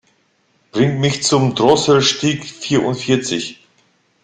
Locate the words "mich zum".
0.99-1.53